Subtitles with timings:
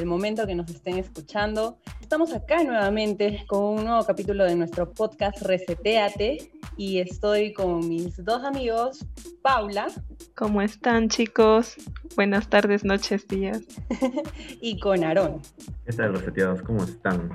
[0.00, 1.78] desde el momento que nos estén escuchando.
[2.00, 8.24] Estamos acá nuevamente con un nuevo capítulo de nuestro podcast Reseteate y estoy con mis
[8.24, 9.04] dos amigos,
[9.42, 9.88] Paula.
[10.34, 11.76] ¿Cómo están chicos?
[12.16, 13.62] Buenas tardes, noches, días.
[14.62, 15.42] y con Aarón.
[15.84, 16.62] ¿Qué tal, reseteados?
[16.62, 17.30] ¿Cómo están?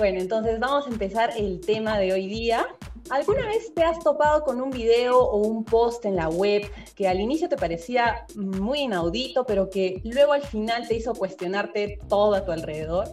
[0.00, 2.66] Bueno, entonces vamos a empezar el tema de hoy día.
[3.10, 6.62] ¿Alguna vez te has topado con un video o un post en la web
[6.94, 11.98] que al inicio te parecía muy inaudito, pero que luego al final te hizo cuestionarte
[12.08, 13.08] todo a tu alrededor?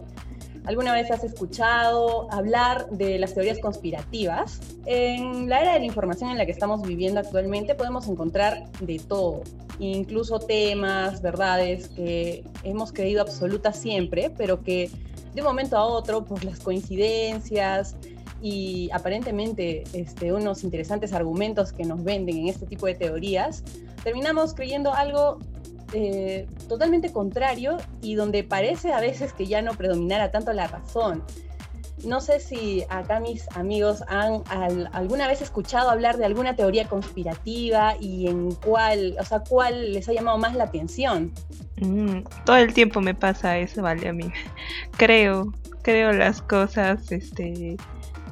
[0.68, 4.60] ¿Alguna vez has escuchado hablar de las teorías conspirativas?
[4.84, 8.98] En la era de la información en la que estamos viviendo actualmente podemos encontrar de
[8.98, 9.40] todo,
[9.78, 14.90] incluso temas, verdades que hemos creído absolutas siempre, pero que
[15.34, 17.96] de un momento a otro, por las coincidencias,
[18.42, 23.64] y aparentemente este, unos interesantes argumentos que nos venden en este tipo de teorías,
[24.04, 25.38] terminamos creyendo algo
[25.92, 31.22] eh, totalmente contrario y donde parece a veces que ya no predominara tanto la razón.
[32.04, 34.42] No sé si acá mis amigos han
[34.92, 40.08] alguna vez escuchado hablar de alguna teoría conspirativa y en cuál, o sea, cuál les
[40.08, 41.32] ha llamado más la atención.
[41.80, 44.30] Mm, todo el tiempo me pasa eso, vale, a mí.
[44.96, 45.52] Creo,
[45.82, 47.76] creo las cosas, este,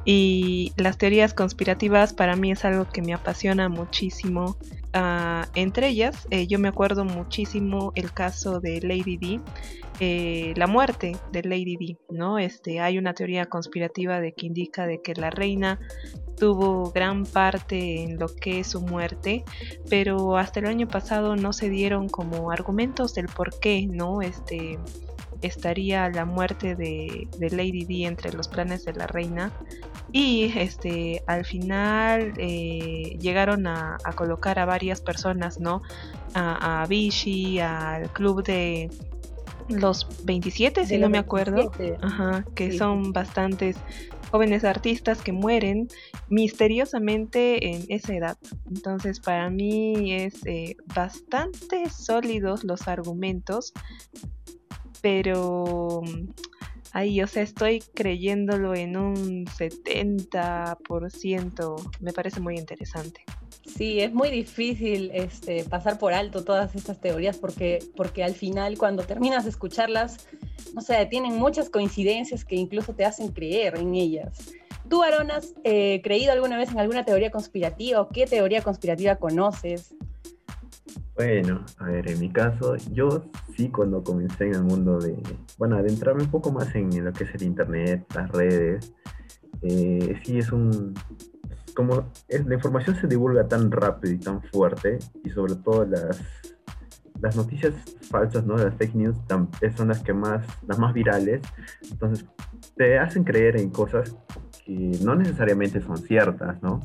[0.05, 4.57] y las teorías conspirativas para mí es algo que me apasiona muchísimo.
[4.98, 9.41] Ah, entre ellas, eh, yo me acuerdo muchísimo el caso de Lady D,
[10.00, 12.39] eh, la muerte de Lady D, ¿no?
[12.39, 15.78] Este, hay una teoría conspirativa de que indica de que la reina
[16.39, 19.45] tuvo gran parte en lo que es su muerte,
[19.90, 24.23] pero hasta el año pasado no se dieron como argumentos del por qué, ¿no?
[24.23, 24.79] Este,
[25.46, 29.52] estaría la muerte de, Lady D entre los planes de la reina.
[30.12, 35.83] Y este al final eh, llegaron a, colocar a varias personas no
[36.35, 38.89] a, a Vichy al club de
[39.68, 41.73] los 27 si no me acuerdo.
[42.01, 43.77] Ajá, que son bastantes
[44.30, 45.89] jóvenes artistas que mueren
[46.29, 48.39] misteriosamente en esa edad.
[48.67, 53.73] Entonces para mí es eh, bastante sólidos los argumentos
[55.06, 56.02] pero
[56.90, 63.24] ahí, o sea, estoy creyéndolo en un 70%, me parece muy interesante.
[63.64, 68.77] Sí, es muy difícil este, pasar por alto todas estas teorías porque, porque al final
[68.78, 70.27] cuando terminas de escucharlas,
[70.74, 74.56] no sé, tienen muchas coincidencias que incluso te hacen creer en ellas.
[74.90, 79.14] ¿Tú, Aaron, has eh, creído alguna vez en alguna teoría conspirativa o qué teoría conspirativa
[79.14, 79.94] conoces?
[81.17, 83.25] Bueno, a ver, en mi caso, yo
[83.57, 85.17] sí cuando comencé en el mundo de,
[85.57, 88.93] bueno, adentrarme un poco más en lo que es el Internet, las redes,
[89.63, 90.93] eh, sí es un,
[91.75, 96.23] como la información se divulga tan rápido y tan fuerte, y sobre todo las,
[97.23, 97.73] las noticias
[98.11, 98.59] falsas, ¿no?
[98.59, 99.17] Las fake news
[99.75, 101.41] son las que más, las más virales,
[101.91, 102.27] entonces
[102.77, 104.15] te hacen creer en cosas
[104.67, 106.81] que no necesariamente son ciertas, ¿no?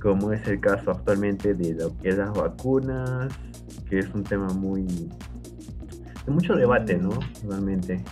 [0.00, 3.32] Como es el caso actualmente de lo que es las vacunas,
[3.88, 4.86] que es un tema muy
[6.26, 7.10] de mucho debate, ¿no?
[7.48, 8.02] Realmente.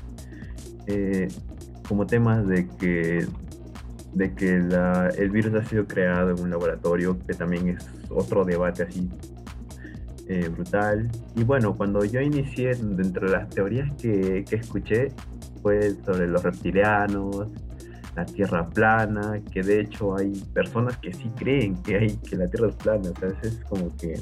[0.87, 1.29] Eh,
[1.89, 3.27] como temas de que
[4.13, 4.57] de que
[5.19, 9.09] el virus ha sido creado en un laboratorio, que también es otro debate así
[10.29, 11.09] eh, brutal.
[11.37, 15.09] Y bueno, cuando yo inicié, dentro de las teorías que, que escuché,
[15.63, 17.49] fue sobre los reptilianos,
[18.19, 22.49] la Tierra plana, que de hecho hay personas que sí creen que hay que la
[22.49, 24.21] Tierra es plana, a veces es como que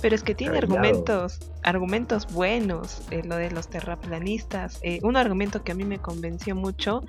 [0.00, 4.80] pero es que tiene argumentos, argumentos buenos, eh, lo de los terraplanistas.
[4.82, 7.04] Eh, un argumento que a mí me convenció mucho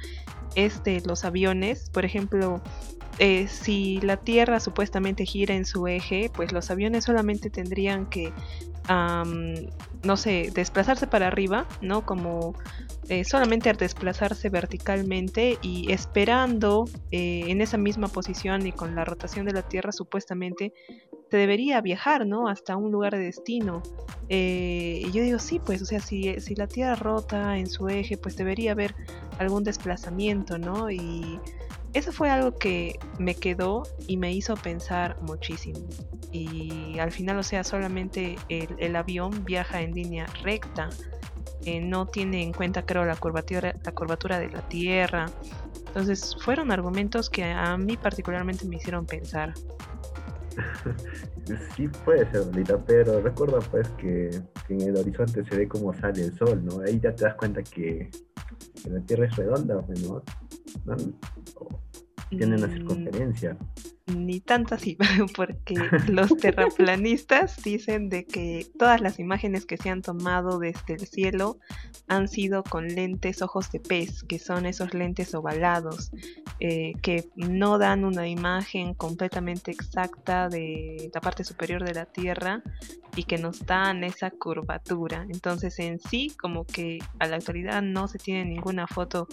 [0.53, 1.89] es de los aviones.
[1.89, 2.61] Por ejemplo,
[3.17, 8.31] eh, si la Tierra supuestamente gira en su eje, pues los aviones solamente tendrían que,
[8.89, 12.05] no sé, desplazarse para arriba, ¿no?
[12.05, 12.53] Como
[13.09, 19.45] eh, solamente desplazarse verticalmente y esperando eh, en esa misma posición y con la rotación
[19.45, 20.73] de la Tierra supuestamente
[21.31, 22.47] se debería viajar, ¿no?
[22.47, 23.81] Hasta un lugar de destino.
[24.29, 28.17] y yo digo, sí, pues, o sea, si, si la Tierra rota en su eje,
[28.17, 28.93] pues debería haber
[29.39, 30.91] algún desplazamiento, ¿no?
[30.91, 31.39] Y
[31.93, 35.79] eso fue algo que me quedó y me hizo pensar muchísimo.
[36.31, 40.89] Y al final, o sea, solamente el, avión viaja en línea recta.
[41.65, 45.27] Eh, no tiene en cuenta, creo, la curvatura, la curvatura de la Tierra.
[45.87, 49.53] Entonces, fueron argumentos que a mí particularmente me hicieron pensar.
[51.75, 54.29] Sí puede ser, bonita, pero recuerda pues que,
[54.69, 56.79] en el horizonte se ve cómo sale el sol, ¿no?
[56.79, 58.09] Ahí ya te das cuenta que,
[58.89, 60.21] la Tierra es redonda, pues, ¿no?
[62.35, 62.73] Tiene una mm.
[62.73, 63.57] circunferencia.
[64.07, 64.97] ni tanto así,
[65.35, 65.75] porque
[66.09, 71.57] los terraplanistas dicen de que todas las imágenes que se han tomado desde el cielo
[72.07, 76.11] han sido con lentes ojos de pez, que son esos lentes ovalados,
[76.59, 82.61] eh, que no dan una imagen completamente exacta de la parte superior de la Tierra
[83.15, 85.25] y que nos dan esa curvatura.
[85.29, 89.27] Entonces en sí, como que a la actualidad no se tiene ninguna foto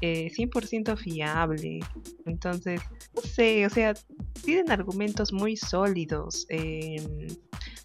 [0.00, 1.80] 100% eh, fiable.
[2.26, 2.80] Entonces,
[3.14, 3.94] no sé, o sea,
[4.44, 6.46] tienen argumentos muy sólidos.
[6.48, 7.28] Em,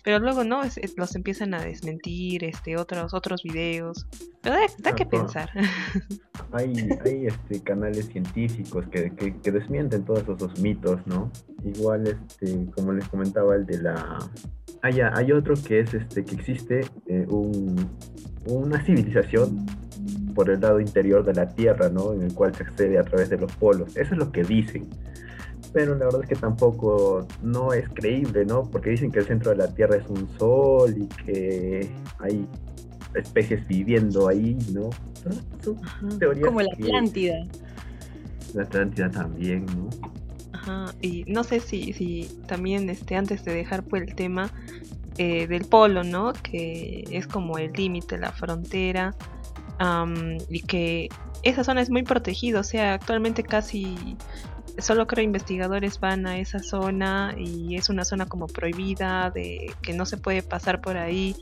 [0.04, 0.62] pero luego no
[0.98, 4.06] los empiezan a desmentir este otros otros videos
[4.42, 5.50] pero da, que pensar
[6.52, 11.32] hay, hay este canales científicos que, que, desmienten todos esos mitos no
[11.64, 14.20] igual este como les comentaba el de la
[14.82, 17.90] hay, hay otro que es este que existe eh, un,
[18.46, 19.66] una civilización
[20.34, 22.14] por el lado interior de la Tierra, ¿no?
[22.14, 23.96] En el cual se accede a través de los polos.
[23.96, 24.88] Eso es lo que dicen.
[25.72, 28.64] Pero la verdad es que tampoco no es creíble, ¿no?
[28.70, 31.90] Porque dicen que el centro de la Tierra es un sol y que
[32.20, 32.48] hay
[33.16, 34.90] especies viviendo ahí, ¿no?
[36.44, 37.46] Como la Atlántida.
[38.54, 39.90] La Atlántida también, ¿no?
[40.54, 44.52] Ajá, y no sé si, si también este, antes de dejar por el tema
[45.18, 46.34] eh, del polo, ¿no?
[46.34, 49.16] Que es como el límite, la frontera
[50.50, 51.10] y que
[51.44, 54.18] esa zona es muy protegida, o sea, actualmente casi
[54.80, 59.94] solo creo investigadores van a esa zona y es una zona como prohibida, de que
[59.94, 61.36] no se puede pasar por ahí.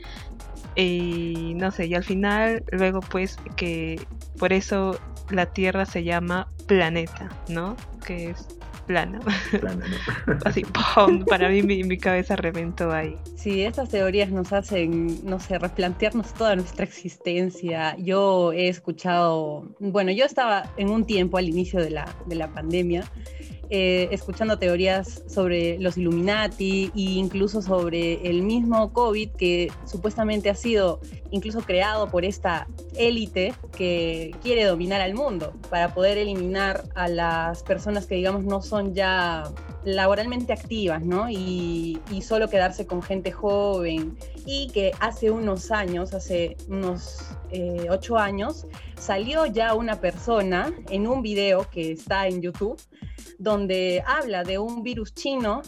[0.76, 4.02] Y no sé, y al final, luego pues que
[4.38, 5.00] por eso
[5.30, 7.76] la Tierra se llama planeta, ¿no?
[8.06, 8.48] Que es
[8.86, 9.20] plana.
[10.46, 10.64] Así,
[11.28, 13.16] para mí mi, cabeza reventó ahí.
[13.36, 17.96] Sí, estas teorías nos hacen, no sé, replantearnos toda nuestra existencia.
[17.98, 22.48] Yo he escuchado, bueno, yo estaba en un tiempo al inicio de la, de la
[22.48, 23.04] pandemia
[23.74, 30.56] eh, escuchando teorías sobre los Illuminati e incluso sobre el mismo COVID que supuestamente ha
[30.56, 31.00] sido
[31.32, 37.64] incluso creado por esta élite que quiere dominar al mundo para poder eliminar a las
[37.64, 39.44] personas que digamos no son ya
[39.86, 41.30] laboralmente activas, ¿no?
[41.30, 44.16] Y, solo quedarse con gente joven
[44.46, 47.20] y que hace unos años, hace unos
[47.52, 48.66] eh, ocho años,
[48.98, 52.82] salió ya una persona en un video que está en YouTube
[53.38, 55.62] donde habla de un virus chino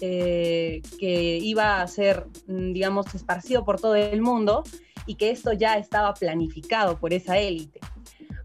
[0.00, 4.62] eh, que iba a ser, mm, digamos, esparcido por todo el mundo
[5.06, 7.80] y que esto ya estaba planificado por esa élite.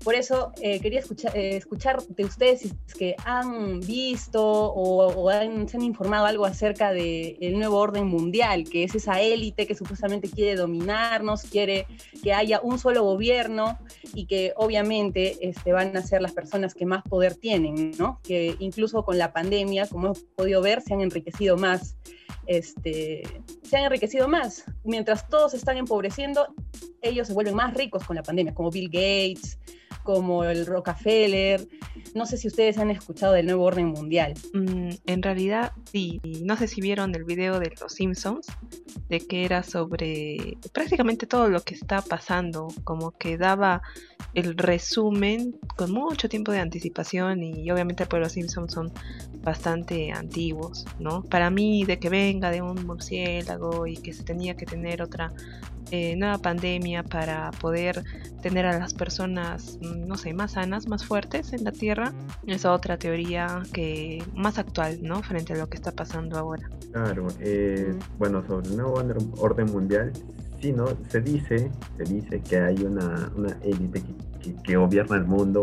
[0.03, 5.29] Por eso eh, quería escuchar, eh, escuchar de ustedes si es que han visto o,
[5.31, 10.27] se han informado algo acerca del nuevo orden mundial, que es esa élite que supuestamente
[10.29, 11.85] quiere dominarnos, quiere
[12.23, 13.77] que haya un solo gobierno
[14.15, 18.19] y que obviamente este, van a ser las personas que más poder tienen, ¿no?
[18.23, 21.95] Que incluso con la pandemia, como hemos podido ver, se han enriquecido más.
[22.47, 23.21] Este,
[23.61, 24.65] se han enriquecido más.
[24.83, 26.47] Mientras todos están empobreciendo,
[27.01, 29.59] ellos se vuelven más ricos con la pandemia, como Bill Gates,
[30.03, 31.67] como el Rockefeller.
[32.15, 34.33] No sé si ustedes han escuchado del nuevo orden mundial.
[34.53, 36.19] Mm, en realidad sí.
[36.43, 38.47] No sé si vieron el video de Los Simpsons,
[39.09, 43.81] de que era sobre prácticamente todo lo que está pasando, como que daba
[44.33, 48.91] el resumen con mucho tiempo de anticipación y obviamente pues los Simpsons son
[49.43, 51.23] bastante antiguos, ¿no?
[51.23, 55.33] Para mí de que venga de un murciélago y que se tenía que tener otra
[55.89, 58.03] eh, nueva pandemia para poder
[58.41, 62.13] tener a las personas, mm, no sé, más sanas, más fuertes en la Tierra,
[62.47, 65.21] es otra teoría que más actual, ¿no?
[65.21, 66.69] Frente a lo que está pasando ahora.
[66.91, 69.01] Claro, eh, bueno, sobre el nuevo
[69.37, 70.11] orden mundial,
[70.61, 70.87] sí, ¿no?
[71.09, 74.03] Se dice, se dice que hay una, una élite
[74.41, 75.61] que, que, gobierna el mundo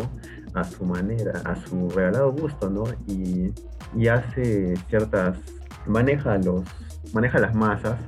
[0.54, 2.84] a su manera, a su regalado gusto, ¿no?
[3.06, 3.52] Y,
[3.96, 5.38] y hace ciertas,
[5.86, 6.64] maneja los,
[7.12, 7.98] maneja las masas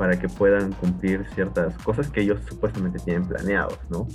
[0.00, 4.08] para que puedan cumplir ciertas cosas que ellos supuestamente tienen planeados, ¿no?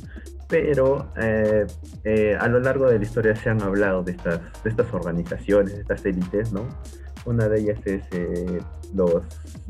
[0.48, 1.66] Pero eh,
[2.04, 5.74] eh, a lo largo de la historia se han hablado de estas, de estas organizaciones,
[5.74, 6.68] de estas élites, ¿no?
[7.26, 8.60] Una de ellas es eh,
[8.94, 9.24] los,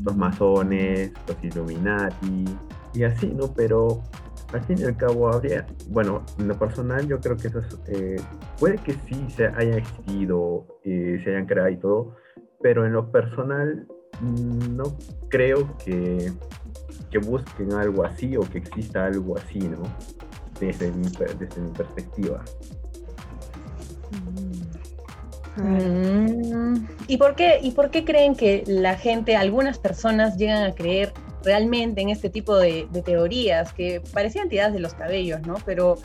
[0.04, 2.46] los masones, los Illuminati
[2.94, 3.54] y así, ¿no?
[3.54, 4.04] Pero
[4.52, 7.62] al fin y al cabo habría, bueno, en lo personal yo creo que eso
[8.60, 12.16] puede que sí se haya existido, se hayan creado y todo,
[12.62, 13.88] pero en lo personal
[14.22, 14.98] no
[15.30, 16.32] creo que,
[17.10, 19.84] que, busquen algo así o que exista algo así, ¿no?
[20.60, 22.44] Desde mi, desde mi perspectiva.
[25.58, 26.88] Mm.
[27.08, 31.14] ¿Y, por qué, ¿Y por qué creen que la gente, algunas personas llegan a creer
[31.44, 35.56] realmente en este tipo de, de teorías que parecían tiradas de los cabellos, ¿no?
[35.66, 35.98] Pero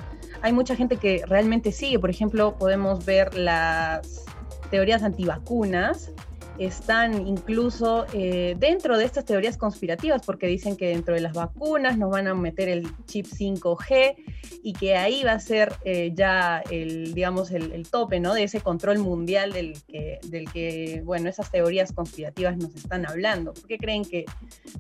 [0.43, 1.99] hay mucha gente que realmente sigue.
[1.99, 4.25] Por ejemplo, podemos ver las
[4.71, 6.13] teorías antivacunas
[6.61, 11.97] están incluso eh, dentro de estas teorías conspirativas, porque dicen que dentro de las vacunas
[11.97, 14.15] nos van a meter el chip 5G
[14.63, 18.35] y que ahí va a ser eh, ya el, digamos, el, tope, ¿no?
[18.35, 23.55] De ese control mundial del que, del que, bueno, esas teorías conspirativas nos están hablando.
[23.55, 24.27] ¿Por qué creen que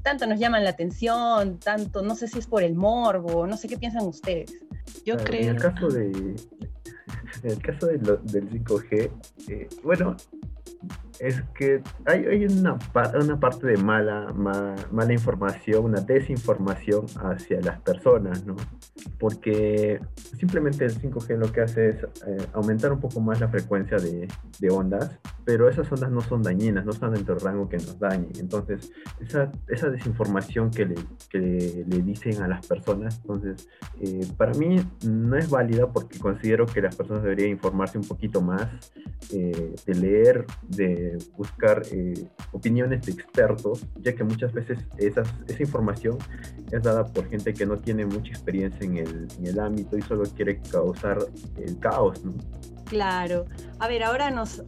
[0.02, 3.68] tanto nos llaman la atención, tanto, no sé si es por el morbo, no sé
[3.68, 4.52] qué piensan ustedes?
[5.06, 5.40] Yo creo...
[5.50, 6.36] En el caso de,
[7.42, 8.02] en el caso del
[8.50, 9.10] 5G,
[9.48, 10.16] eh, bueno,
[11.20, 12.78] es que hay, hay una,
[13.20, 18.56] una, parte de mala, mala información, una desinformación hacia las personas, ¿no?
[19.18, 20.00] Porque
[20.38, 21.96] simplemente el 5G lo que hace es
[22.26, 26.42] eh, aumentar un poco más la frecuencia de, de, ondas, pero esas ondas no son
[26.42, 28.32] dañinas, no están dentro del rango que nos dañen.
[28.38, 30.94] Entonces, esa, esa desinformación que le,
[31.28, 33.68] que le dicen a las personas, entonces,
[34.00, 38.40] eh, para mí no es válida porque considero que las personas deberían informarse un poquito
[38.40, 38.68] más,
[39.32, 42.14] eh, de leer, de buscar eh,
[42.52, 45.22] opiniones de expertos, ya que muchas veces esa
[45.58, 46.18] información
[46.70, 50.02] es dada por gente que no tiene mucha experiencia en el, en el ámbito y
[50.02, 51.18] solo quiere causar
[51.56, 52.34] el caos, ¿no?
[52.90, 53.46] Claro.
[53.78, 54.64] A ver, ahora nos,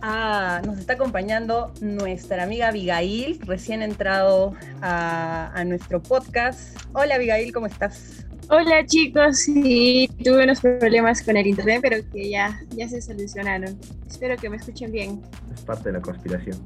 [0.64, 6.78] nos está acompañando nuestra amiga Abigail, recién entrado a, a nuestro podcast.
[6.92, 8.24] Hola Abigail, ¿cómo estás?
[8.54, 13.80] Hola chicos, sí, tuve unos problemas con el internet, pero que ya, ya se solucionaron.
[14.06, 15.22] Espero que me escuchen bien.
[15.54, 16.58] Es parte de la conspiración.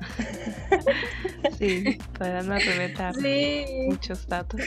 [1.60, 3.14] sí, para no reventar
[3.86, 4.60] muchos datos.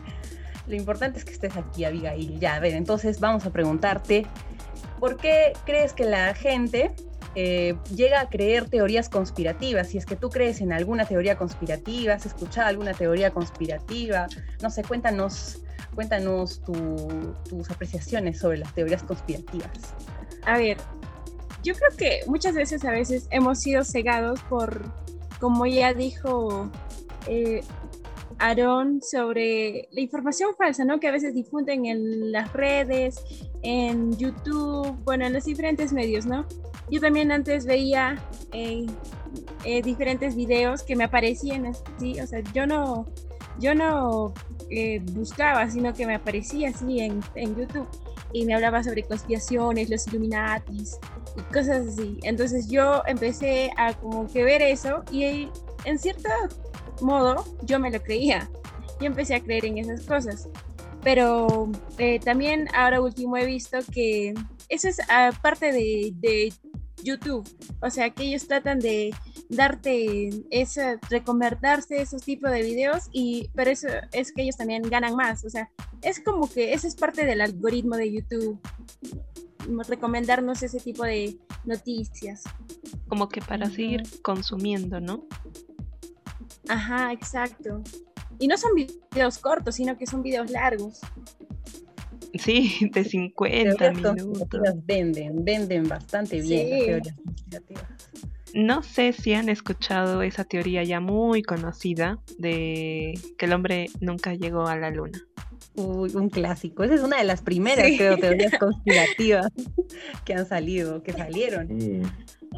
[0.66, 2.38] Lo importante es que estés aquí, Abigail.
[2.38, 4.26] Ya, a ver, entonces vamos a preguntarte,
[5.00, 6.92] ¿por qué crees que la gente
[7.34, 9.88] eh, llega a creer teorías conspirativas.
[9.88, 14.26] Si es que tú crees en alguna teoría conspirativa, has escuchado alguna teoría conspirativa,
[14.60, 15.62] no sé, cuéntanos
[15.94, 19.94] Cuéntanos tus apreciaciones sobre las teorías conspirativas.
[20.44, 20.78] A ver,
[21.62, 24.82] yo creo que muchas veces a veces hemos sido cegados por,
[25.38, 26.70] como ya dijo
[27.26, 27.62] eh,
[28.38, 30.98] Aarón, sobre la información falsa, ¿no?
[30.98, 33.22] Que a veces difunden en las redes,
[33.62, 36.46] en YouTube, bueno, en los diferentes medios, ¿no?
[36.90, 38.20] Yo también antes veía
[38.52, 38.86] eh,
[39.64, 43.06] eh, diferentes videos que me aparecían así, o sea, yo no,
[43.58, 44.32] yo no
[44.70, 47.88] eh, buscaba, sino que me aparecía así en, en, YouTube
[48.32, 50.98] y me hablaba sobre conspiraciones, los Illuminatis
[51.36, 52.18] y cosas así.
[52.22, 55.48] Entonces yo empecé a como que ver eso y
[55.84, 56.28] en cierto
[57.00, 58.48] modo yo me lo creía.
[59.00, 60.48] Yo empecé a creer en esas cosas.
[61.02, 64.34] Pero eh, también ahora último he visto que
[64.68, 65.00] eso es
[65.42, 66.52] parte de, de
[67.02, 67.48] YouTube.
[67.80, 69.14] O sea, que ellos tratan de
[69.48, 75.14] darte ese, reconvertirse esos tipos de videos, y, pero eso es que ellos también ganan
[75.14, 75.44] más.
[75.44, 75.70] O sea,
[76.02, 78.60] es como que eso es parte del algoritmo de YouTube,
[79.88, 82.42] recomendarnos ese tipo de noticias.
[83.08, 85.26] Como que para seguir consumiendo, ¿no?
[86.68, 87.82] Ajá, exacto.
[88.38, 91.00] Y no son videos cortos, sino que son videos largos.
[92.34, 94.48] Sí, de 50 minutos.
[94.84, 97.84] Venden, venden bastante bien las teorías conspirativas.
[98.54, 104.34] No sé si han escuchado esa teoría ya muy conocida de que el hombre nunca
[104.34, 105.18] llegó a la luna.
[105.74, 106.84] Uy, un clásico.
[106.84, 109.48] Esa es una de las primeras, teorías conspirativas
[110.24, 111.68] que han salido, que salieron.
[111.68, 112.02] Sí.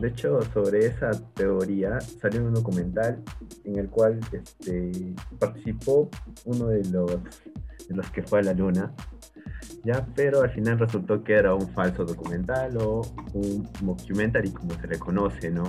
[0.00, 3.23] De hecho, sobre esa teoría salió un documental
[3.62, 6.11] en el cual este, participó
[6.45, 7.12] uno de los,
[7.88, 8.93] de los que fue a la luna
[9.84, 13.02] ya, pero al final resultó que era un falso documental o
[13.34, 15.64] un mockumentary como se le conoce, ¿no?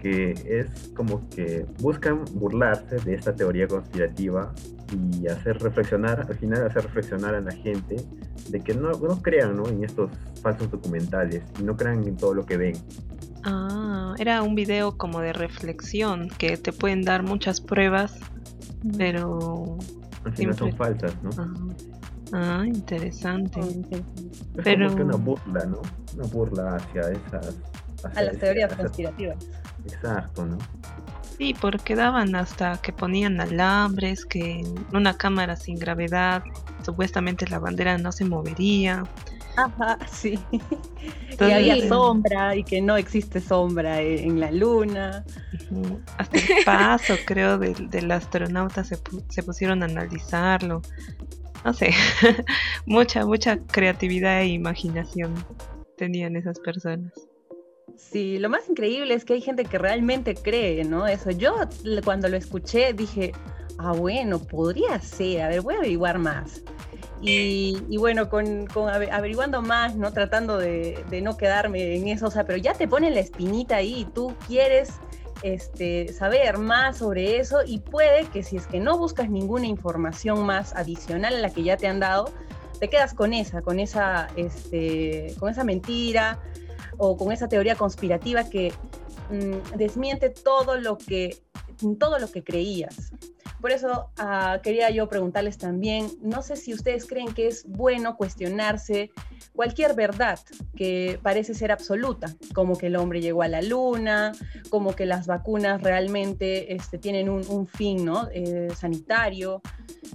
[0.00, 4.54] Que es como que buscan burlarse de esta teoría conspirativa
[4.92, 7.96] y hacer reflexionar, al final hacer reflexionar a la gente
[8.48, 9.66] de que no, no crean ¿no?
[9.68, 10.10] en estos
[10.42, 12.76] falsos documentales y no crean en todo lo que ven.
[13.44, 18.18] Ah, era un video como de reflexión que te pueden dar muchas pruebas,
[18.96, 19.78] pero...
[20.24, 21.30] Al final son falsas, ¿no?
[22.32, 23.60] Ah, interesante.
[23.60, 24.02] Es
[24.64, 24.86] Pero...
[24.86, 25.82] como que una burla, ¿no?
[26.14, 27.56] Una burla hacia esas...
[28.14, 29.36] a las teorías conspirativas.
[29.84, 30.58] Exacto, ¿no?
[31.38, 36.42] Sí, porque daban hasta que ponían alambres, que una cámara sin gravedad,
[36.82, 39.04] supuestamente la bandera no se movería.
[39.56, 40.38] Ajá, sí.
[41.38, 45.24] que había sombra y que no existe sombra en la luna.
[46.16, 50.82] Hasta el paso, creo, del, astronauta se, se pusieron a analizarlo
[51.66, 51.90] no sé,
[52.86, 55.34] mucha, mucha creatividad e imaginación
[55.96, 57.12] tenían esas personas.
[57.96, 61.08] Sí, lo más increíble es que hay gente que realmente cree, ¿no?
[61.08, 61.32] Eso.
[61.32, 61.56] Yo
[62.04, 63.32] cuando lo escuché dije,
[63.78, 66.62] ah, bueno, podría ser, a ver, voy a averiguar más.
[67.20, 70.12] Y, bueno, con, averiguando más, ¿no?
[70.12, 74.06] Tratando de, no quedarme en eso, o sea, pero ya te ponen la espinita ahí
[74.14, 75.00] tú quieres
[75.42, 80.44] este, saber más sobre eso y puede que si es que no buscas ninguna información
[80.44, 82.32] más adicional a la que ya te han dado,
[82.78, 86.40] te quedas con esa, con esa, este, con esa mentira
[86.98, 88.72] o con esa teoría conspirativa que
[89.30, 91.38] mm, desmiente todo lo que,
[91.98, 93.12] todo lo que creías.
[93.60, 98.16] Por eso ah, quería yo preguntarles también, no sé si ustedes creen que es bueno
[98.16, 99.10] cuestionarse
[99.54, 100.38] cualquier verdad
[100.76, 104.32] que parece ser absoluta, como que el hombre llegó a la luna,
[104.68, 108.28] como que las vacunas realmente este, tienen un, fin ¿no?
[108.32, 109.62] Eh, sanitario.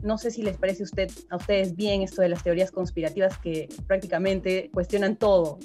[0.04, 0.84] No sé si les parece
[1.30, 5.60] a ustedes bien esto de las teorías conspirativas que prácticamente cuestionan todo.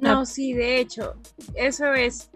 [0.00, 1.14] No, sí, de hecho,
[1.54, 2.30] eso es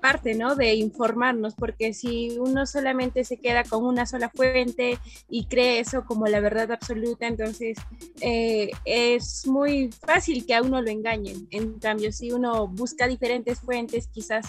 [0.00, 0.54] parte, ¿no?
[0.54, 6.04] De informarnos, porque si uno solamente se queda con una sola fuente y cree eso
[6.04, 7.78] como la verdad absoluta, entonces
[8.20, 11.48] eh, es muy fácil que a uno lo engañen.
[11.50, 14.46] En cambio, si uno busca diferentes fuentes, quizás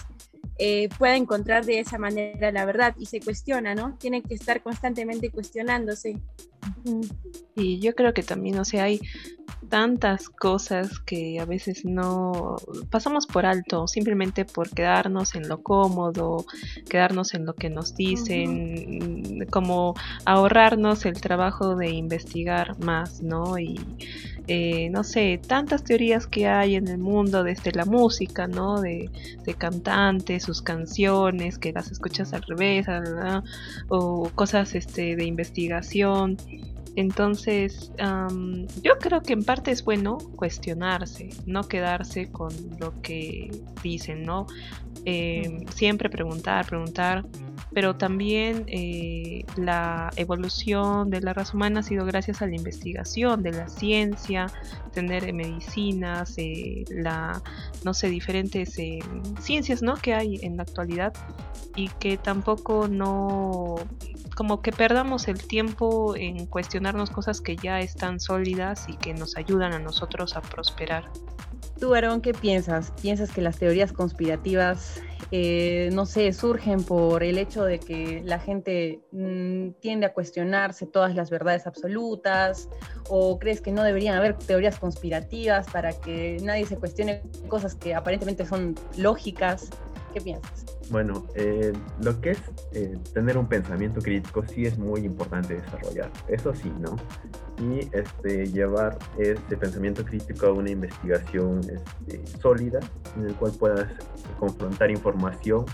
[0.58, 3.96] eh, pueda encontrar de esa manera la verdad y se cuestiona, ¿no?
[3.98, 6.20] Tienen que estar constantemente cuestionándose.
[7.56, 9.00] Y yo creo que también, o sea, hay
[9.68, 12.56] tantas cosas que a veces no
[12.90, 16.44] pasamos por alto simplemente por quedarnos en lo cómodo,
[16.88, 23.58] quedarnos en lo que nos dicen, como ahorrarnos el trabajo de investigar más, ¿no?
[23.58, 23.78] Y
[24.52, 28.80] eh, no sé, tantas teorías que hay en el mundo desde la música, ¿no?
[28.80, 29.08] De,
[29.44, 32.88] de cantantes, sus canciones, que las escuchas al revés,
[33.88, 36.36] o cosas este, de investigación.
[36.96, 37.92] Entonces,
[38.82, 43.50] yo creo que en parte es bueno cuestionarse, no quedarse con lo que
[43.82, 44.46] dicen, ¿no?
[45.04, 47.24] Em, siempre preguntar, preguntar,
[47.72, 53.42] pero también eh, la evolución de la raza humana ha sido gracias a la investigación
[53.42, 54.46] de la ciencia,
[54.92, 57.40] tener medicinas, eh, la,
[57.84, 58.98] no sé, diferentes eh,
[59.40, 59.94] ciencias, ¿no?
[59.94, 61.14] Que hay en la actualidad
[61.76, 63.76] y que tampoco no
[64.34, 66.46] como que perdamos el tiempo en
[66.80, 71.04] cuestionarnos cosas que ya están sólidas y que nos ayudan a nosotros a prosperar.
[71.78, 72.90] Tú, Aaron, ¿qué piensas?
[73.02, 74.98] ¿Piensas que las teorías conspirativas,
[75.30, 80.86] eh, no sé, surgen por el hecho de que la gente mm, tiende a cuestionarse
[80.86, 82.70] todas las verdades absolutas?
[83.10, 87.94] ¿O crees que no deberían haber teorías conspirativas para que nadie se cuestione cosas que
[87.94, 89.68] aparentemente son lógicas?
[90.12, 90.66] ¿Qué piensas?
[90.90, 92.38] Bueno, eh, lo que es
[92.72, 96.96] eh, tener un pensamiento crítico sí es muy importante desarrollar, eso sí, ¿no?
[97.58, 102.80] Y este, llevar este pensamiento crítico a una investigación este, sólida
[103.16, 103.86] en el cual puedas
[104.40, 105.64] confrontar información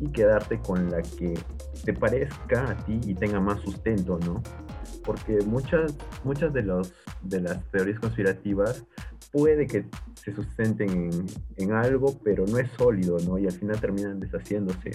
[0.00, 1.34] y quedarte con la que
[1.84, 4.42] te parezca a ti y tenga más sustento, ¿no?
[5.02, 8.84] Porque muchas, muchas de, los, de las teorías conspirativas
[9.30, 13.38] puede que se sustenten en, algo, pero no es sólido, ¿no?
[13.38, 14.90] Y al final terminan deshaciéndose.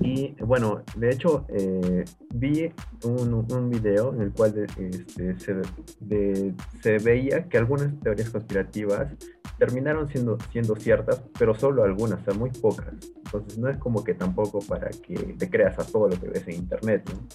[0.00, 2.72] Y bueno, de hecho, eh, vi
[3.04, 9.12] un, video en el cual este, se, se, veía que algunas teorías conspirativas
[9.58, 12.94] terminaron siendo, siendo ciertas, pero solo algunas, o sea, muy pocas.
[13.24, 16.46] Entonces no es como que tampoco para que te creas a todo lo que ves
[16.48, 17.26] en internet, ¿no?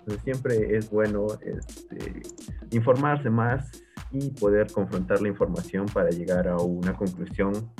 [0.00, 2.22] Entonces siempre es bueno este,
[2.70, 3.70] informarse más
[4.12, 7.70] y poder confrontar la información para llegar a una conclusión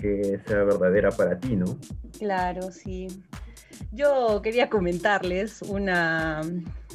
[0.00, 1.78] que sea verdadera para ti, ¿no?
[2.18, 3.08] Claro, sí.
[3.92, 6.42] Yo quería comentarles una,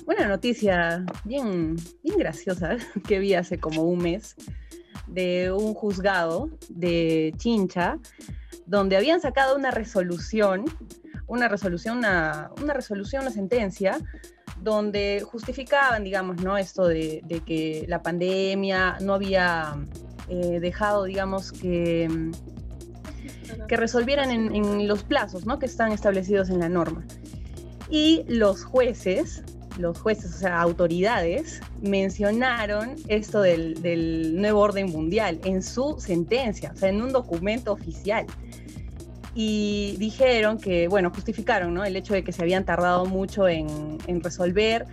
[0.06, 4.36] una noticia bien, bien graciosa que vi hace como un mes
[5.08, 8.00] de un juzgado de Chincha,
[8.66, 10.66] donde habían sacado una resolución,
[11.28, 13.98] una resolución, una, una resolución, una sentencia,
[14.64, 16.58] donde justificaban, digamos, ¿no?
[16.58, 19.76] Esto de, que la pandemia no había
[20.30, 22.32] eh, dejado, digamos, que,
[23.68, 25.60] que resolvieran en, los plazos, ¿no?
[25.60, 27.04] Que están establecidos en la norma.
[27.90, 29.44] Y los jueces,
[29.78, 36.72] los jueces, o sea, autoridades, mencionaron esto del, del nuevo orden mundial en su sentencia,
[36.74, 38.26] o sea, en un documento oficial
[39.36, 41.84] y dijeron que, bueno, justificaron ¿no?
[41.84, 44.86] el hecho de que se habían tardado mucho en, resolver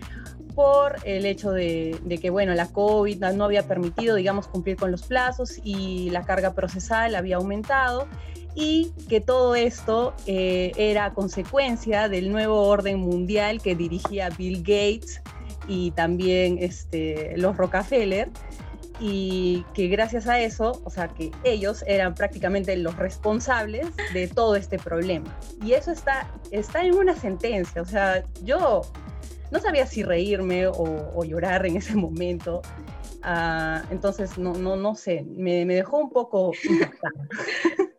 [0.55, 5.03] por el hecho de, que, bueno, la COVID no había permitido, digamos, cumplir con los
[5.03, 8.09] plazos y la carga procesal había aumentado
[8.55, 15.23] y que todo esto eh, era consecuencia del nuevo orden mundial que dirigía Bill Gates
[15.69, 18.29] y también este, los Rockefeller
[19.01, 24.57] y que gracias a eso, o sea, que ellos eran prácticamente los responsables de todo
[24.57, 25.35] este problema.
[25.65, 28.83] Y eso está, está en una sentencia, o sea, yo
[29.51, 32.63] no sabía si reírme o, llorar en ese momento.
[33.23, 37.29] Ah, entonces, no, no, no sé, me, me dejó un poco impactada.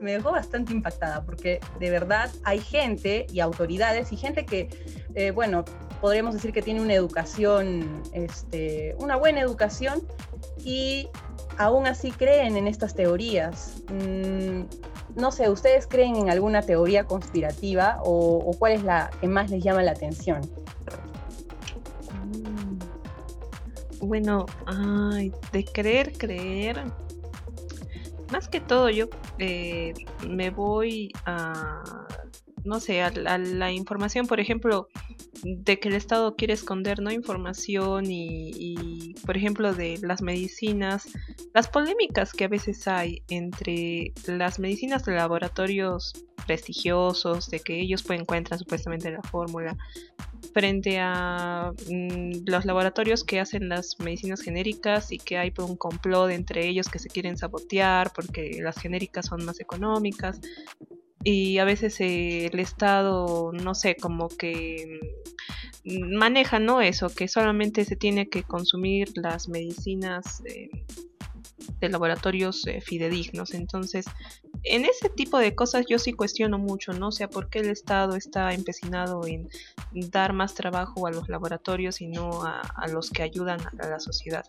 [0.00, 4.68] me dejó bastante impactada porque de verdad hay gente y autoridades y gente que,
[5.14, 5.64] eh, bueno,
[6.00, 10.02] podríamos decir que tiene una educación, este, una buena educación
[10.64, 11.08] y
[11.58, 13.82] aún así creen en estas teorías.
[13.88, 14.62] Mm,
[15.16, 19.62] no sé, ¿ustedes creen en alguna teoría conspirativa o, cuál es la que más les
[19.62, 20.40] llama la atención?
[22.24, 22.78] Mm,
[24.06, 26.82] bueno, ay, de creer, creer.
[28.32, 29.92] Más que todo, yo eh,
[30.26, 31.82] me voy a,
[32.64, 34.88] no sé, a, la información, por ejemplo,
[35.42, 41.08] de que el Estado quiere esconder no información y, por ejemplo de las medicinas
[41.54, 46.12] las polémicas que a veces hay entre las medicinas de laboratorios
[46.46, 49.76] prestigiosos de que ellos pues encuentran supuestamente la fórmula
[50.52, 56.30] frente a mm, los laboratorios que hacen las medicinas genéricas y que hay un complot
[56.30, 60.40] entre ellos que se quieren sabotear porque las genéricas son más económicas
[61.22, 65.00] y a veces el Estado, no sé, como que
[65.84, 66.80] mm, maneja, ¿no?
[66.80, 70.70] Eso, que solamente se tiene que consumir las medicinas eh,
[71.80, 73.52] de laboratorios eh, fidedignos.
[73.52, 74.06] Entonces,
[74.62, 77.08] en ese tipo de cosas yo sí cuestiono mucho, ¿no?
[77.08, 79.48] O sea, ¿por qué el Estado está empecinado en
[79.92, 84.44] dar más trabajo a los laboratorios y no a, los que ayudan a la sociedad?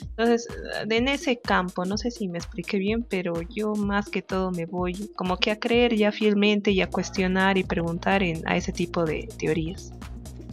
[0.00, 0.48] Entonces,
[0.88, 4.66] en ese campo, no sé si me expliqué bien, pero yo más que todo me
[4.66, 8.72] voy como que a creer ya fielmente y a cuestionar y preguntar en, a ese
[8.72, 9.92] tipo de teorías.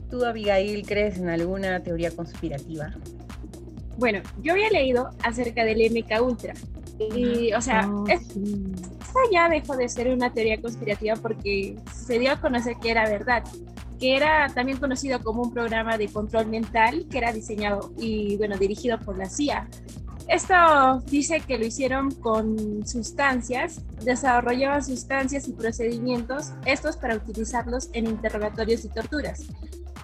[0.10, 2.94] ¿Tú, Abigail, crees en alguna teoría conspirativa?
[3.98, 6.54] Bueno, yo había leído acerca del MK Ultra.
[7.16, 12.32] Y, o sea, oh, esta ya dejó de ser una teoría conspirativa porque se dio
[12.32, 13.44] a conocer que era verdad,
[14.00, 18.58] que era también conocido como un programa de control mental que era diseñado y, bueno,
[18.58, 19.68] dirigido por la CIA.
[20.28, 28.08] Esto dice que lo hicieron con sustancias, desarrollaban sustancias y procedimientos, estos para utilizarlos en
[28.08, 29.46] interrogatorios y torturas.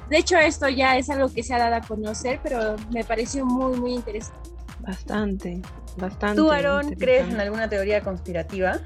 [0.09, 3.45] De hecho, esto ya es algo que se ha dado a conocer, pero me pareció
[3.45, 4.49] muy, muy interesante.
[4.79, 5.61] Bastante,
[5.97, 6.35] bastante.
[6.35, 8.79] ¿Tú, Aaron, crees en alguna teoría conspirativa?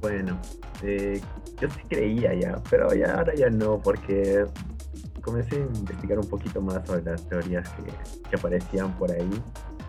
[0.00, 0.40] Bueno,
[0.82, 1.20] eh,
[1.60, 4.44] yo sí creía ya, pero ya ahora ya no, porque
[5.22, 7.68] comencé a investigar un poquito más sobre las teorías
[8.30, 9.30] que, aparecían por ahí.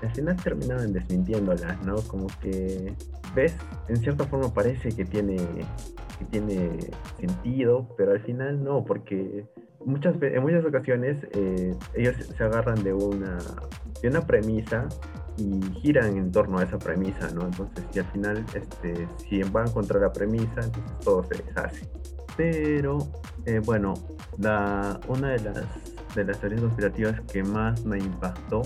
[0.01, 1.95] Al final terminaban desmintiéndolas, ¿no?
[2.07, 2.93] Como que,
[3.35, 3.55] ves,
[3.87, 5.37] en cierta forma parece que tiene,
[6.17, 6.79] que tiene
[7.19, 9.45] sentido, pero al final no, porque
[9.85, 13.37] muchas, en muchas ocasiones eh, ellos se agarran de una,
[14.01, 14.87] de una premisa
[15.39, 17.45] y giran en torno a esa premisa, ¿no?
[17.45, 21.89] Entonces, si al final, este, si van contra la premisa, entonces todo se deshace.
[22.35, 22.99] Pero,
[23.45, 23.93] eh, bueno,
[24.37, 25.65] la, una de las,
[26.15, 28.61] de las teorías conspirativas que más me impactó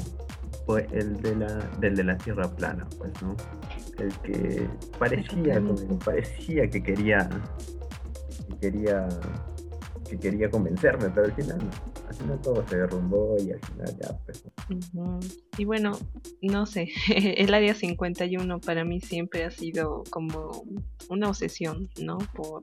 [0.66, 3.36] fue el de la, del de la Tierra plana, pues, ¿no?
[3.98, 5.62] El que parecía,
[6.04, 7.30] parecía que quería,
[8.50, 9.08] que quería
[10.18, 11.93] quería convencerme, pero al final no.
[12.14, 14.44] Al final todo se derrumbó y al final ya pues.
[15.58, 15.98] Y bueno,
[16.44, 20.64] no sé, el área 51 para mí siempre ha sido como
[21.10, 22.20] una obsesión, ¿no?
[22.36, 22.62] Por,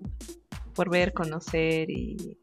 [0.80, 2.38] por ver, conocer y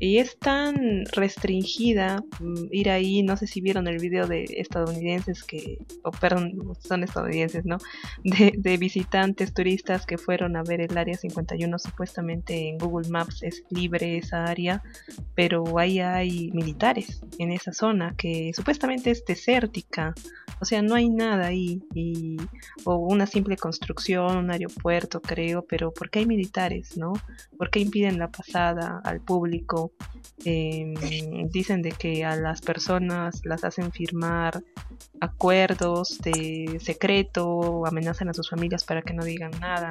[0.00, 5.44] y es tan restringida mm, ir ahí, no sé si vieron el video de estadounidenses
[5.44, 7.78] que, o perdón, son estadounidenses, ¿no?
[8.24, 13.62] De, visitantes turistas que fueron a ver el área 51, supuestamente en Google Maps es
[13.70, 14.82] libre esa área,
[15.34, 20.12] pero ahí hay militares en esa zona que supuestamente es desértica,
[20.60, 22.36] o sea, no hay nada ahí, y,
[22.84, 27.12] o una simple construcción, un aeropuerto, creo, pero ¿por qué hay militares, no?
[27.56, 29.90] ¿Por qué impiden la pasada al público?
[30.44, 30.94] Em,
[31.50, 34.62] dicen de que a las personas las hacen firmar
[35.20, 39.90] acuerdos de secreto, amenazan a sus familias para que no digan nada.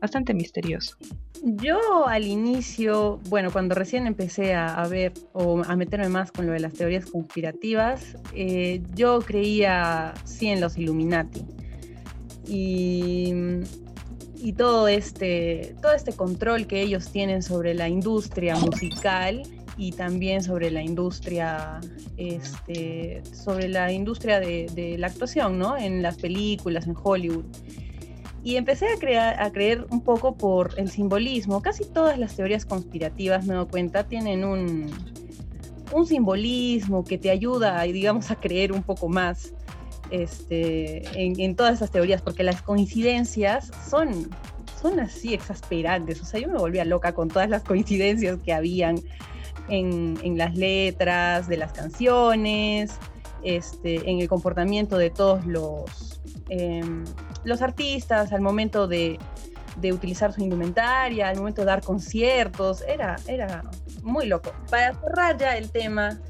[0.00, 0.96] Bastante misterioso.
[1.42, 6.52] Yo al inicio, bueno, cuando recién empecé a, ver o a meterme más con lo
[6.52, 11.44] de las teorías conspirativas, eh, yo creía sí en los Illuminati.
[12.46, 13.32] Y
[14.44, 19.42] y todo este, todo este control que ellos tienen sobre la industria musical
[19.78, 21.80] y también sobre la industria,
[22.18, 25.78] este, sobre la industria de, la actuación, ¿no?
[25.78, 27.46] En las películas, en Hollywood.
[28.42, 31.62] Y empecé a, crear, a creer un poco por el simbolismo.
[31.62, 34.90] Casi todas las teorías conspirativas, me doy cuenta, tienen un,
[35.90, 39.54] un simbolismo que te ayuda, digamos, a creer un poco más
[40.10, 44.30] este, en, todas esas teorías, porque las coincidencias son,
[44.80, 46.20] son así exasperantes.
[46.20, 49.00] O sea, yo me volvía loca con todas las coincidencias que habían
[49.68, 52.98] en, las letras de las canciones,
[53.42, 57.04] este, en el comportamiento de todos los, em,
[57.44, 59.18] los artistas al momento de,
[59.76, 63.62] de, utilizar su indumentaria, al momento de dar conciertos, era, era
[64.02, 64.52] muy loco.
[64.70, 66.20] Para cerrar ya el tema,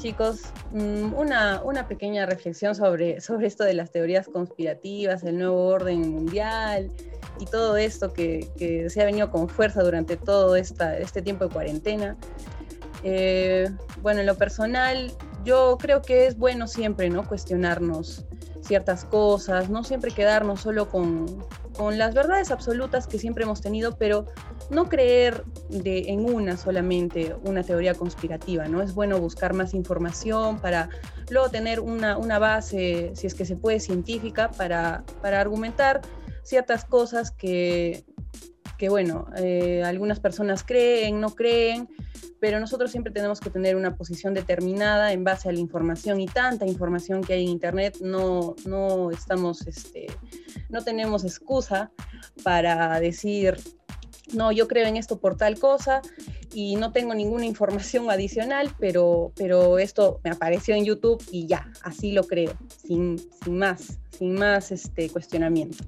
[0.00, 0.40] chicos,
[0.72, 6.10] mm, una, una pequeña reflexión sobre, sobre esto de las teorías conspirativas, el nuevo orden
[6.10, 6.90] mundial
[7.38, 11.50] y todo esto que, se ha venido con fuerza durante todo esta, este tiempo de
[11.52, 12.16] cuarentena.
[13.02, 13.70] Eh,
[14.02, 15.12] bueno, en lo personal,
[15.44, 17.26] yo creo que es bueno siempre, ¿no?
[17.26, 18.24] Cuestionarnos
[18.62, 21.44] ciertas cosas, no siempre quedarnos solo con,
[21.76, 24.26] con las verdades absolutas que siempre hemos tenido, pero
[24.70, 28.82] no creer de, en una solamente, una teoría conspirativa, ¿no?
[28.82, 30.88] Es bueno buscar más información para
[31.30, 36.00] luego tener una, una base, si es que se puede, científica, para, para argumentar
[36.42, 38.04] ciertas cosas que,
[38.80, 41.86] que bueno, eh, algunas personas creen, no creen,
[42.40, 46.24] pero nosotros siempre tenemos que tener una posición determinada en base a la información y
[46.24, 50.06] tanta información que hay en Internet, no, no estamos, este,
[50.70, 51.92] no tenemos excusa
[52.42, 53.58] para decir,
[54.32, 56.00] no, yo creo en esto por tal cosa
[56.54, 61.70] y no tengo ninguna información adicional, pero, pero esto me apareció en YouTube y ya,
[61.82, 65.84] así lo creo, sin, sin más, sin más este, cuestionamiento.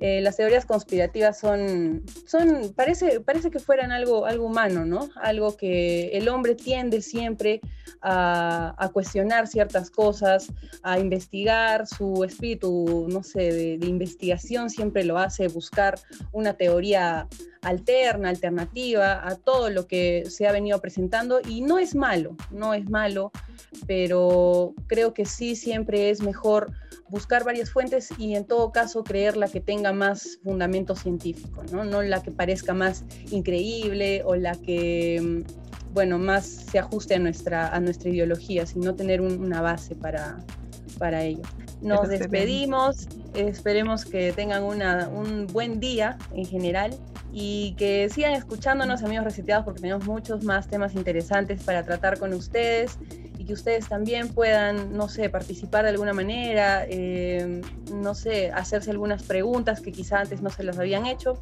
[0.00, 5.10] Eh, las teorías conspirativas son, son parece, parece que fueran algo, algo humano, ¿no?
[5.16, 7.60] Algo que el hombre tiende siempre
[8.00, 10.48] a, cuestionar ciertas cosas,
[10.82, 15.98] a investigar, su espíritu, no sé, de, investigación siempre lo hace buscar
[16.32, 17.28] una teoría
[17.62, 22.74] alterna, alternativa a todo lo que se ha venido presentando y no es malo, no
[22.74, 23.32] es malo,
[23.86, 26.72] pero creo que sí siempre es mejor
[27.08, 31.84] buscar varias fuentes y en todo caso creer la que tenga más fundamento científico, ¿no?
[31.84, 37.18] no la que parezca más increíble o la que, mm, bueno, más se ajuste a
[37.18, 40.38] nuestra, a nuestra ideología, sino tener un, una base para,
[40.98, 41.42] para ello.
[41.82, 46.92] Nos despedimos, esperemos que tengan una, un buen día en general
[47.32, 52.34] y que sigan escuchándonos, amigos reseteados, porque tenemos muchos más temas interesantes para tratar con
[52.34, 52.98] ustedes
[53.38, 57.62] y que ustedes también puedan, no sé, participar de alguna manera, eh,
[57.92, 61.40] no sé, hacerse algunas preguntas que quizá antes no se las habían hecho.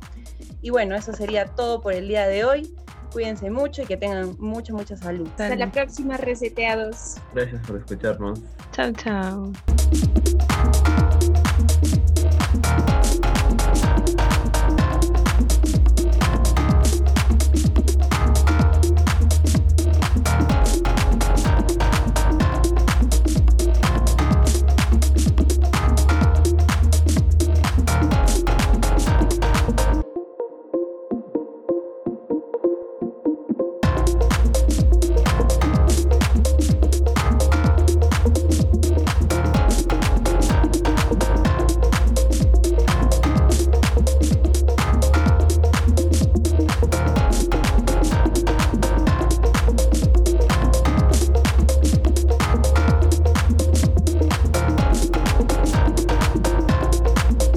[0.60, 2.74] Y bueno, eso sería todo por el día de hoy.
[3.12, 5.28] Cuídense mucho y que tengan mucha, mucha salud.
[5.30, 7.16] Hasta la próxima, reseteados.
[7.34, 8.42] Gracias por escucharnos.
[8.72, 9.52] Chao, chao.